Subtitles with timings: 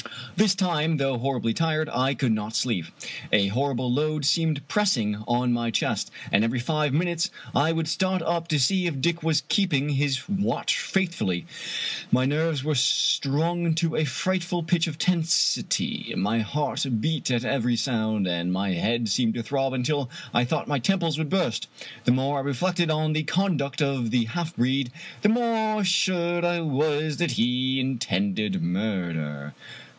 [0.35, 2.85] This time, though horribly tired, I could not sleep.
[3.31, 8.23] A horrible load seemed pressing on my chest, and every five minutes I would start
[8.23, 11.45] up to see if Dick was keeping his watch faithfully.
[12.11, 17.75] My nerves were strung to a frightful pitch of tensity, my heart beat at every
[17.75, 21.67] sound, and my head seemed to throb until I thought my temples would burst.
[22.05, 24.91] The more I reflected on the conduct of the half breed,
[25.21, 29.53] the more assured I was that he intended murder.